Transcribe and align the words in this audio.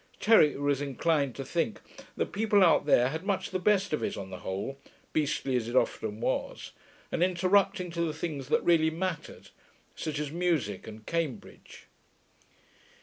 Terry 0.19 0.57
was 0.57 0.81
inclined 0.81 1.35
to 1.35 1.45
think 1.45 1.79
that 2.17 2.31
people 2.31 2.63
out 2.63 2.87
there 2.87 3.09
had 3.09 3.23
much 3.23 3.51
the 3.51 3.59
best 3.59 3.93
of 3.93 4.01
it, 4.01 4.17
on 4.17 4.31
the 4.31 4.39
whole, 4.39 4.79
beastly 5.13 5.55
as 5.55 5.67
it 5.69 5.75
often 5.75 6.19
was, 6.19 6.71
and 7.11 7.21
interrupting 7.21 7.91
to 7.91 8.01
the 8.01 8.11
things 8.11 8.47
that 8.47 8.63
really 8.65 8.89
mattered, 8.89 9.49
such 9.95 10.17
as 10.17 10.31
music, 10.31 10.87
and 10.87 11.05
Cambridge. 11.05 11.85